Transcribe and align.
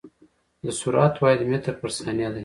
د 0.65 0.67
سرعت 0.81 1.13
واحد 1.21 1.39
متر 1.51 1.71
پر 1.81 1.89
ثانيه 1.97 2.29
ده. 2.33 2.39